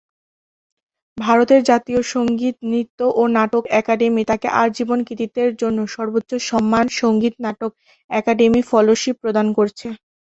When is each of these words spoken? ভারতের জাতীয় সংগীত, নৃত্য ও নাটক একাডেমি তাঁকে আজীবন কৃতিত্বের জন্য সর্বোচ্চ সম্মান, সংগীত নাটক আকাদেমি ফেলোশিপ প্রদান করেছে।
ভারতের 1.17 1.61
জাতীয় 1.63 2.01
সংগীত, 2.13 2.55
নৃত্য 2.65 2.99
ও 3.13 3.31
নাটক 3.35 3.63
একাডেমি 3.79 4.21
তাঁকে 4.25 4.47
আজীবন 4.61 4.99
কৃতিত্বের 5.07 5.51
জন্য 5.61 5.79
সর্বোচ্চ 5.95 6.31
সম্মান, 6.49 6.85
সংগীত 7.01 7.35
নাটক 7.45 7.71
আকাদেমি 8.09 8.61
ফেলোশিপ 8.71 9.15
প্রদান 9.23 9.47
করেছে। 9.57 9.87